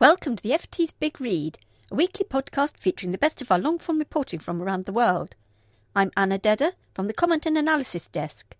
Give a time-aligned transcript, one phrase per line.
[0.00, 1.58] Welcome to the FT's Big Read,
[1.90, 5.36] a weekly podcast featuring the best of our long form reporting from around the world.
[5.94, 8.56] I'm Anna Dedder from the Comment and Analysis Desk.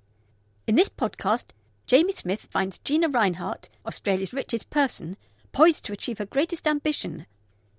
[0.66, 1.47] In this podcast,
[1.87, 5.16] Jamie Smyth finds Gina Rinehart, Australia's richest person,
[5.51, 7.25] poised to achieve her greatest ambition.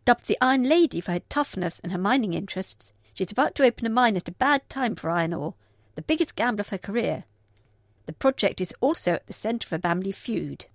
[0.06, 3.86] Dubbed the Iron Lady for her toughness and her mining interests, she's about to open
[3.86, 5.54] a mine at a bad time for iron ore,
[5.94, 7.26] the biggest gamble of her career.
[8.08, 10.66] The project is also at the centre of a family feud.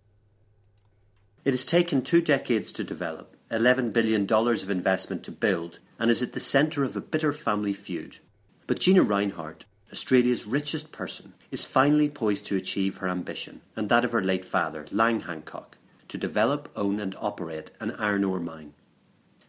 [1.47, 6.21] It has taken two decades to develop, $11 billion of investment to build, and is
[6.21, 8.19] at the centre of a bitter family feud.
[8.67, 9.63] But Gina Rinehart,
[9.93, 14.45] Australia's richest person, is finally poised to achieve her ambition, and that of her late
[14.45, 18.73] father, Lang Hancock, to develop, own, and operate an iron ore mine.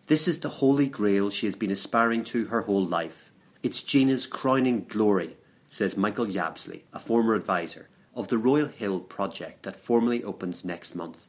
[0.05, 3.31] This is the holy grail she has been aspiring to her whole life.
[3.63, 5.35] It's Gina's crowning glory,
[5.67, 10.93] says Michael Yabsley, a former advisor of the Roy Hill project that formally opens next
[10.93, 11.26] month.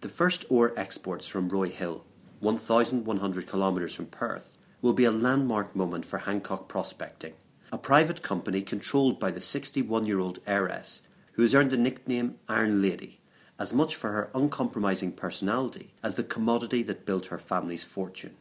[0.00, 2.04] The first ore exports from Roy Hill,
[2.38, 7.34] 1,100 kilometres from Perth, will be a landmark moment for Hancock Prospecting,
[7.72, 12.38] a private company controlled by the 61 year old heiress who has earned the nickname
[12.48, 13.18] Iron Lady,
[13.58, 18.36] as much for her uncompromising personality as the commodity that built her family's fortune.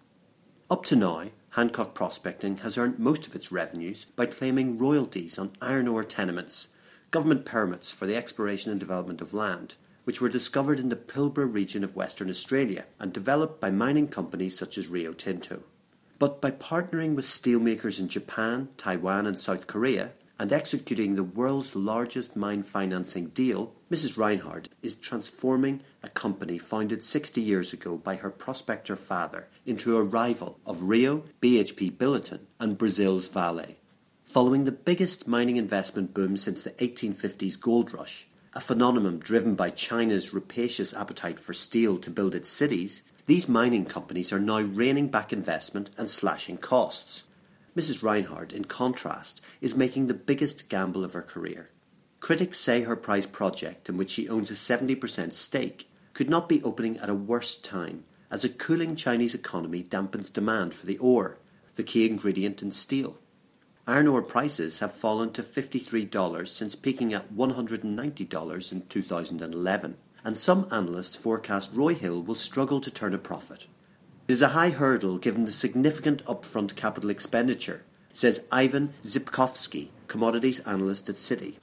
[0.70, 5.54] Up to now, Hancock Prospecting has earned most of its revenues by claiming royalties on
[5.60, 6.68] iron ore tenements,
[7.10, 9.74] government permits for the exploration and development of land,
[10.08, 14.58] which were discovered in the Pilbara region of Western Australia and developed by mining companies
[14.58, 15.64] such as Rio Tinto.
[16.18, 21.76] But by partnering with steelmakers in Japan, Taiwan, and South Korea, and executing the world's
[21.76, 24.16] largest mine financing deal, Mrs.
[24.16, 30.04] Rinehart is transforming a company founded 60 years ago by her prospector father into a
[30.04, 33.76] rival of Rio, BHP Billiton, and Brazil's Vale.
[34.26, 39.70] Following the biggest mining investment boom since the 1850s gold rush, a phenomenon driven by
[39.70, 45.10] China's rapacious appetite for steel to build its cities, these mining companies are now reining
[45.10, 47.22] back investment and slashing costs.
[47.76, 48.02] Mrs.
[48.02, 51.70] Rinehart, in contrast, is making the biggest gamble of her career.
[52.20, 56.64] Critics say her prize project, in which she owns a 70% stake, could not be
[56.64, 61.38] opening at a worse time, as a cooling Chinese economy dampens demand for the ore,
[61.76, 63.20] the key ingredient in steel.
[63.90, 70.68] Iron ore prices have fallen to $53 since peaking at $190 in 2011, and some
[70.72, 73.66] analysts forecast Roy Hill will struggle to turn a profit.
[74.28, 80.60] It is a high hurdle given the significant upfront capital expenditure, says Ivan Szpakowski, commodities
[80.68, 81.56] analyst at Citi.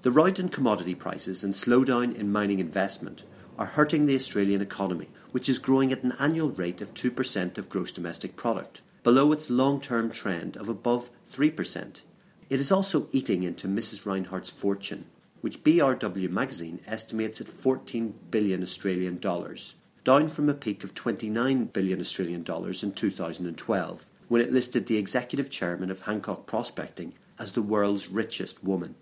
[0.00, 3.24] The rout in commodity prices and slowdown in mining investment
[3.58, 7.68] are hurting the Australian economy, which is growing at an annual rate of 2% of
[7.68, 12.02] gross domestic product below its long term trend of above 3%.
[12.48, 14.02] It is also eating into Mrs.
[14.02, 15.06] Rinehart's fortune,
[15.40, 19.74] which BRW magazine estimates at 14 billion Australian dollars,
[20.04, 24.98] down from a peak of 29 billion Australian dollars in 2012, when it listed the
[24.98, 28.94] executive chairman of Hancock Prospecting as the world's richest woman.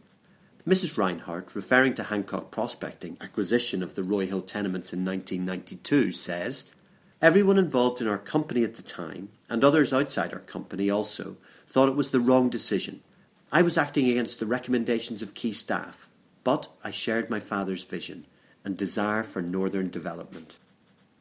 [0.67, 0.97] Mrs.
[0.97, 6.71] Rinehart, referring to Hancock Prospecting acquisition of the Roy Hill tenements in 1992, says
[7.21, 11.37] Everyone involved in our company at the time, and others outside our company also,
[11.67, 13.01] thought it was the wrong decision.
[13.51, 16.09] I was acting against the recommendations of key staff,
[16.45, 18.27] but I shared my father's vision
[18.65, 20.59] and desire for northern development.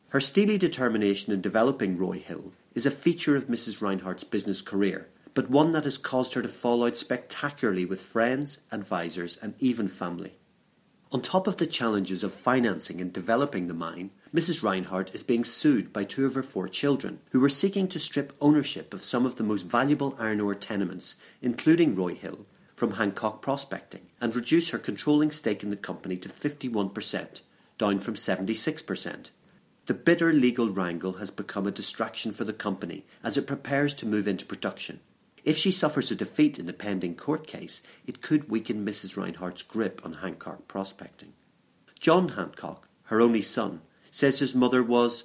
[0.09, 3.81] Her steely determination in developing Roy Hill is a feature of Mrs.
[3.81, 8.61] Rinehart's business career, but one that has caused her to fall out spectacularly with friends,
[8.71, 10.33] advisors, and even family.
[11.09, 14.61] On top of the challenges of financing and developing the mine, Mrs.
[14.61, 18.33] Rinehart is being sued by two of her four children, who were seeking to strip
[18.41, 22.45] ownership of some of the most valuable iron ore tenements, including Roy Hill,
[22.75, 27.41] from Hancock Prospecting, and reduce her controlling stake in the company to 51%,
[27.77, 29.29] down from 76%.
[29.85, 34.05] The bitter legal wrangle has become a distraction for the company as it prepares to
[34.05, 34.99] move into production.
[35.47, 39.15] If she suffers a defeat in the pending court case, it could weaken Mrs.
[39.15, 41.31] Rinehart's grip on Hancock prospecting.
[42.01, 43.79] John Hancock, her only son,
[44.11, 45.23] says his mother was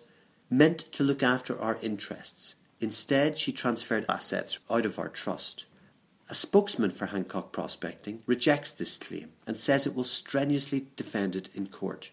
[0.49, 2.55] meant to look after our interests.
[2.79, 5.65] Instead, she transferred assets out of our trust.
[6.29, 11.49] A spokesman for Hancock Prospecting rejects this claim and says it will strenuously defend it
[11.53, 12.13] in court.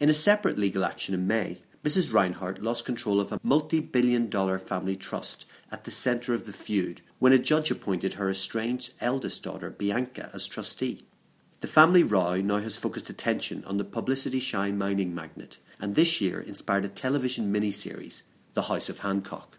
[0.00, 2.12] In a separate legal action in May, Mrs.
[2.12, 6.52] Rinehart lost control of a multi billion dollar family trust at the centre of the
[6.52, 11.04] feud when a judge appointed her estranged eldest daughter, Bianca, as trustee.
[11.60, 16.20] The family row now has focused attention on the publicity shy mining magnate, and this
[16.20, 18.22] year inspired a television miniseries,
[18.54, 19.58] The House of Hancock.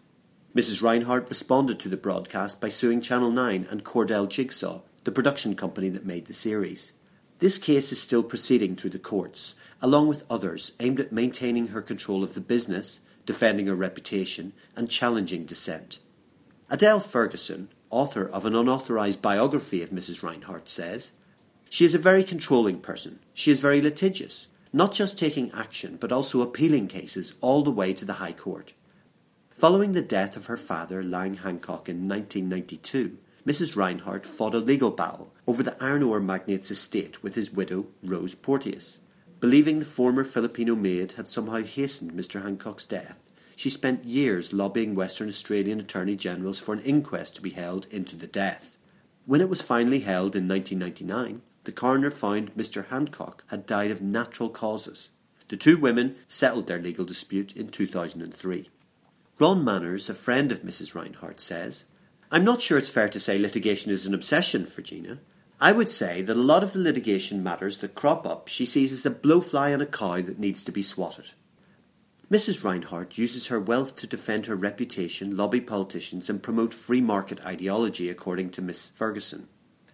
[0.54, 0.80] Mrs.
[0.80, 5.90] Rinehart responded to the broadcast by suing Channel 9 and Cordell Jigsaw, the production company
[5.90, 6.94] that made the series.
[7.40, 11.82] This case is still proceeding through the courts, along with others aimed at maintaining her
[11.82, 15.98] control of the business, defending her reputation, and challenging dissent.
[16.70, 20.22] Adele Ferguson, author of an unauthorized biography of Mrs.
[20.22, 21.12] Rinehart, says
[21.68, 23.18] She is a very controlling person.
[23.34, 27.92] She is very litigious, not just taking action, but also appealing cases all the way
[27.92, 28.72] to the High Court.
[29.50, 33.76] Following the death of her father, Lang Hancock, in 1992, Mrs.
[33.76, 38.34] Rinehart fought a legal battle over the iron ore magnate's estate with his widow, Rose
[38.34, 38.98] Porteous.
[39.44, 42.42] Believing the former Filipino maid had somehow hastened Mr.
[42.42, 43.18] Hancock's death,
[43.54, 48.16] she spent years lobbying Western Australian Attorney Generals for an inquest to be held into
[48.16, 48.78] the death.
[49.26, 52.86] When it was finally held in 1999, the coroner found Mr.
[52.86, 55.10] Hancock had died of natural causes.
[55.48, 58.70] The two women settled their legal dispute in 2003.
[59.38, 60.94] Ron Manners, a friend of Mrs.
[60.94, 61.84] Rinehart, says,
[62.32, 65.18] I'm not sure it's fair to say litigation is an obsession for Gina.
[65.60, 68.92] I would say that a lot of the litigation matters that crop up she sees
[68.92, 71.32] as a blowfly on a cow that needs to be swatted.
[72.30, 72.62] Mrs.
[72.62, 78.08] Rinehart uses her wealth to defend her reputation, lobby politicians, and promote free market ideology,
[78.08, 79.46] according to Miss Ferguson.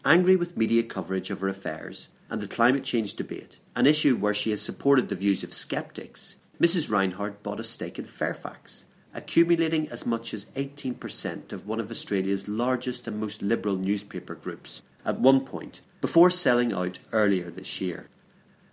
[0.04, 4.32] Angry with media coverage of her affairs and the climate change debate, an issue where
[4.32, 6.88] she has supported the views of skeptics, Mrs.
[6.88, 12.48] Rinehart bought a stake in Fairfax, accumulating as much as 18% of one of Australia's
[12.48, 18.06] largest and most liberal newspaper groups at one point, before selling out earlier this year.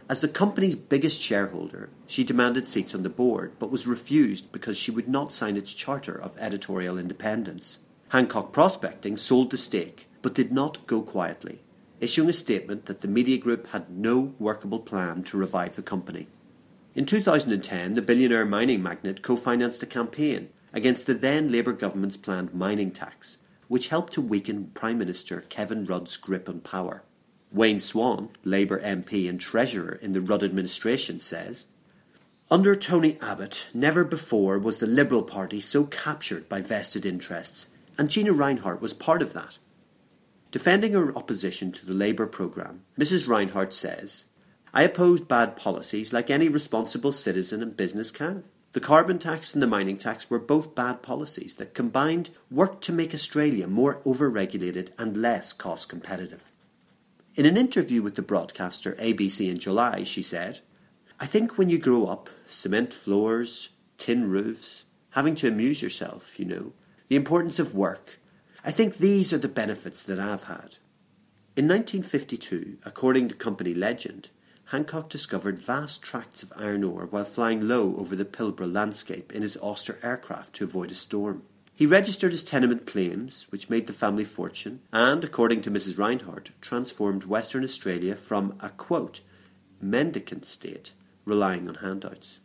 [0.09, 4.77] As the company's biggest shareholder, she demanded seats on the board, but was refused because
[4.77, 7.79] she would not sign its charter of editorial independence.
[8.09, 11.59] Hancock Prospecting sold the stake, but did not go quietly,
[11.99, 16.27] issuing a statement that the media group had no workable plan to revive the company.
[16.95, 22.17] In 2010, the billionaire mining magnate co financed a campaign against the then Labour government's
[22.17, 27.03] planned mining tax, which helped to weaken Prime Minister Kevin Rudd's grip on power.
[27.51, 31.67] Wayne Swan, Labour MP and Treasurer in the Rudd administration, says
[32.51, 38.09] Under Tony Abbott, never before was the Liberal Party so captured by vested interests, and
[38.09, 39.57] Gina Rinehart was part of that.
[40.51, 43.27] Defending her opposition to the Labour programme, Mrs.
[43.27, 44.25] Rinehart says
[44.73, 48.43] I opposed bad policies like any responsible citizen and business can.
[48.77, 52.93] The carbon tax and the mining tax were both bad policies that combined worked to
[52.93, 56.51] make Australia more overregulated and less cost competitive.
[57.33, 60.59] In an interview with the broadcaster ABC in July, she said,
[61.19, 66.45] I think when you grow up, cement floors, tin roofs, having to amuse yourself, you
[66.45, 66.73] know,
[67.07, 68.19] the importance of work,
[68.63, 70.77] I think these are the benefits that I've had.
[71.55, 74.29] In 1952, according to company legend,
[74.71, 79.41] Hancock discovered vast tracts of iron ore while flying low over the Pilbara landscape in
[79.41, 81.43] his Auster aircraft to avoid a storm.
[81.73, 85.97] He registered his tenement claims, which made the family fortune, and, according to Mrs.
[85.97, 89.21] Rinehart, transformed Western Australia from a quote,
[89.79, 90.91] mendicant state,
[91.23, 92.39] relying on handouts.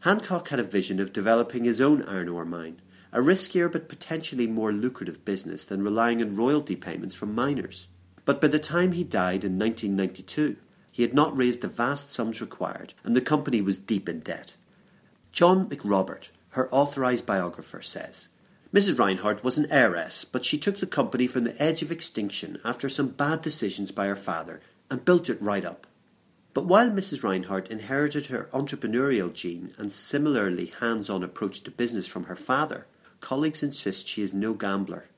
[0.00, 2.80] Hancock had a vision of developing his own iron ore mine,
[3.12, 7.86] a riskier but potentially more lucrative business than relying on royalty payments from miners.
[8.24, 10.56] But by the time he died in 1992,
[10.96, 14.56] he had not raised the vast sums required, and the company was deep in debt.
[15.30, 18.30] John McRobert, her authorised biographer, says
[18.72, 18.96] Mrs.
[18.96, 22.88] Rinehart was an heiress, but she took the company from the edge of extinction after
[22.88, 25.86] some bad decisions by her father and built it right up.
[26.54, 27.22] But while Mrs.
[27.22, 32.86] Rinehart inherited her entrepreneurial gene and similarly hands on approach to business from her father,
[33.20, 35.08] colleagues insist she is no gambler.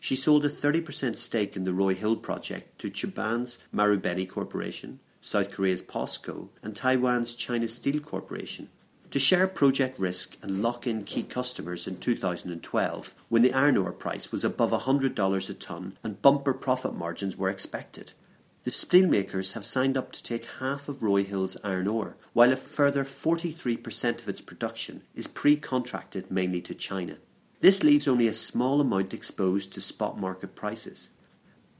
[0.00, 5.52] She sold a 30% stake in the Roy Hill project to Japan's Marubeni Corporation, South
[5.52, 8.68] Korea's POSCO, and Taiwan's China Steel Corporation,
[9.10, 13.92] to share project risk and lock in key customers in 2012 when the iron ore
[13.92, 18.12] price was above $100 a tonne and bumper profit margins were expected.
[18.62, 22.56] The steelmakers have signed up to take half of Roy Hill's iron ore, while a
[22.56, 27.16] further 43% of its production is pre contracted mainly to China.
[27.60, 31.08] This leaves only a small amount exposed to spot market prices.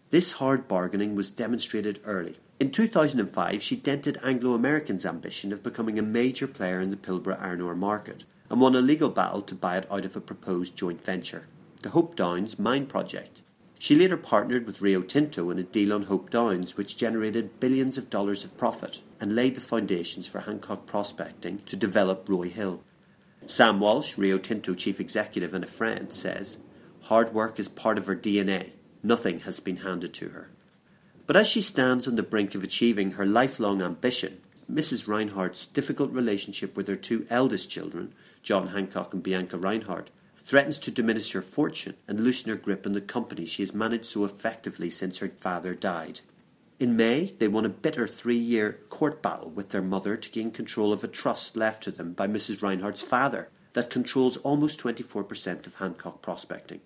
[0.09, 2.39] This hard bargaining was demonstrated early.
[2.61, 7.41] In 2005, she dented Anglo American's ambition of becoming a major player in the Pilbara
[7.41, 10.77] iron ore market and won a legal battle to buy it out of a proposed
[10.77, 11.47] joint venture,
[11.81, 13.41] the Hope Downs mine project.
[13.79, 17.97] She later partnered with Rio Tinto in a deal on Hope Downs, which generated billions
[17.97, 22.83] of dollars of profit and laid the foundations for Hancock Prospecting to develop Roy Hill.
[23.47, 26.59] Sam Walsh, Rio Tinto chief executive and a friend, says,
[27.05, 28.73] Hard work is part of her DNA.
[29.03, 30.51] Nothing has been handed to her.
[31.31, 35.07] But as she stands on the brink of achieving her lifelong ambition, Mrs.
[35.07, 40.09] Rinehart's difficult relationship with her two eldest children, John Hancock and Bianca Rinehart,
[40.45, 44.07] threatens to diminish her fortune and loosen her grip on the company she has managed
[44.07, 46.19] so effectively since her father died.
[46.81, 50.51] In May, they won a bitter three year court battle with their mother to gain
[50.51, 52.59] control of a trust left to them by Mrs.
[52.59, 56.81] Rinehart's father that controls almost 24% of Hancock prospecting.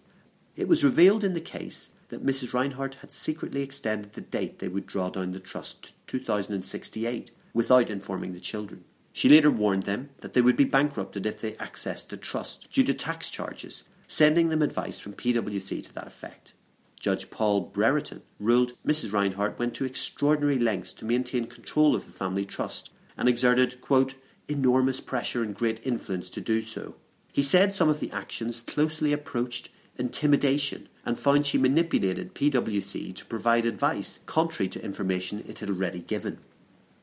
[0.54, 2.52] It was revealed in the case that Mrs.
[2.52, 7.90] Rinehart had secretly extended the date they would draw down the trust to 2068 without
[7.90, 8.84] informing the children.
[9.12, 12.84] She later warned them that they would be bankrupted if they accessed the trust due
[12.84, 16.52] to tax charges, sending them advice from PwC to that effect.
[17.00, 19.10] Judge Paul Brereton ruled Mrs.
[19.10, 24.14] Rinehart went to extraordinary lengths to maintain control of the family trust and exerted, quote,
[24.46, 26.94] enormous pressure and great influence to do so.
[27.32, 33.24] He said some of the actions closely approached intimidation and found she manipulated PwC to
[33.26, 36.38] provide advice contrary to information it had already given.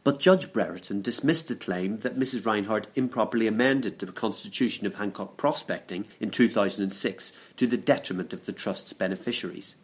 [0.04, 2.42] But Judge Brereton dismissed the claim that Mrs.
[2.42, 8.52] Rinehart improperly amended the Constitution of Hancock Prospecting in 2006 to the detriment of the
[8.52, 9.76] Trust's beneficiaries.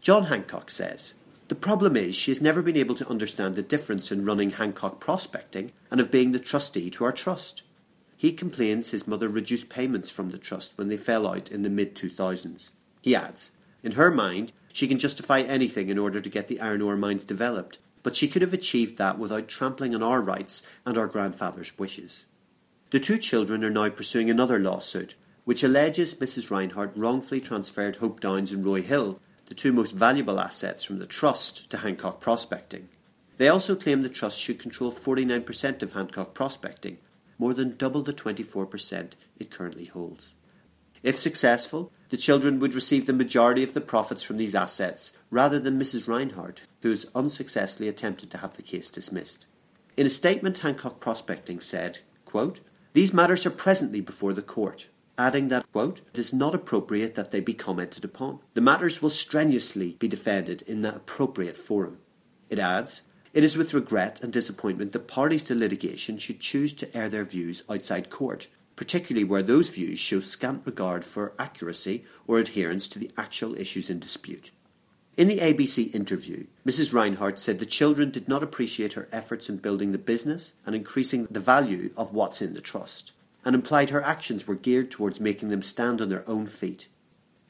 [0.00, 1.14] John Hancock says,
[1.46, 4.98] The problem is she has never been able to understand the difference in running Hancock
[4.98, 7.62] Prospecting and of being the trustee to our trust.
[8.16, 11.70] He complains his mother reduced payments from the trust when they fell out in the
[11.70, 12.70] mid 2000s.
[13.02, 16.82] He adds, In her mind, she can justify anything in order to get the iron
[16.82, 20.96] ore mines developed, but she could have achieved that without trampling on our rights and
[20.96, 22.24] our grandfather's wishes.
[22.90, 26.50] The two children are now pursuing another lawsuit, which alleges Mrs.
[26.50, 29.20] Rinehart wrongfully transferred Hope Downs and Roy Hill
[29.50, 32.88] the two most valuable assets from the Trust to Hancock Prospecting.
[33.36, 36.98] They also claim the Trust should control 49% of Hancock Prospecting,
[37.36, 40.30] more than double the 24% it currently holds.
[41.02, 45.58] If successful, the children would receive the majority of the profits from these assets, rather
[45.58, 46.06] than Mrs.
[46.06, 49.46] Rinehart, who has unsuccessfully attempted to have the case dismissed.
[49.96, 52.60] In a statement, Hancock Prospecting said, quote,
[52.92, 54.88] These matters are presently before the court
[55.20, 58.40] adding that, quote, it is not appropriate that they be commented upon.
[58.54, 61.98] The matters will strenuously be defended in the appropriate forum.
[62.48, 63.02] It adds,
[63.34, 67.26] it is with regret and disappointment that parties to litigation should choose to air their
[67.26, 68.48] views outside court,
[68.80, 73.90] particularly where those views show scant regard for accuracy or adherence to the actual issues
[73.90, 74.52] in dispute.
[75.18, 76.94] In the ABC interview, Mrs.
[76.94, 81.26] Rinehart said the children did not appreciate her efforts in building the business and increasing
[81.30, 83.12] the value of what's in the trust
[83.44, 86.88] and implied her actions were geared towards making them stand on their own feet.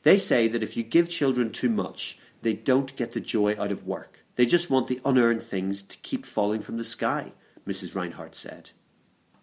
[0.03, 3.71] They say that if you give children too much, they don't get the joy out
[3.71, 4.25] of work.
[4.35, 7.31] They just want the unearned things to keep falling from the sky,
[7.69, 7.93] Mrs.
[7.93, 8.71] Rinehart said.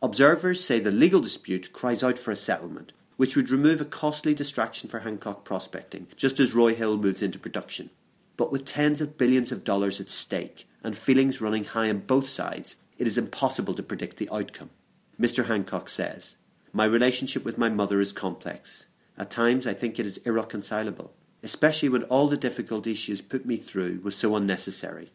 [0.01, 4.35] Observers say the legal dispute cries out for a settlement, which would remove a costly
[4.35, 7.89] distraction for Hancock prospecting, just as Roy Hill moves into production.
[8.37, 12.29] But with tens of billions of dollars at stake and feelings running high on both
[12.29, 14.69] sides, it is impossible to predict the outcome.
[15.19, 15.47] Mr.
[15.47, 16.37] Hancock says,
[16.71, 18.85] My relationship with my mother is complex.
[19.17, 21.11] At times I think it is irreconcilable,
[21.41, 25.11] especially when all the difficulties she has put me through was so unnecessary.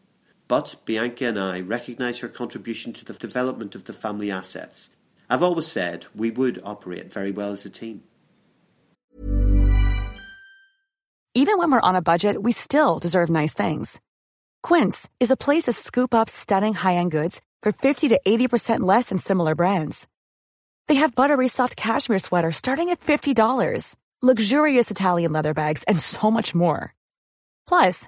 [0.47, 4.89] But Bianca and I recognise her contribution to the development of the family assets.
[5.29, 8.03] I've always said we would operate very well as a team.
[11.35, 13.99] Even when we're on a budget, we still deserve nice things.
[14.61, 18.81] Quince is a place to scoop up stunning high end goods for 50 to 80%
[18.81, 20.07] less than similar brands.
[20.87, 26.29] They have buttery soft cashmere sweaters starting at $50, luxurious Italian leather bags, and so
[26.29, 26.93] much more.
[27.67, 28.07] Plus,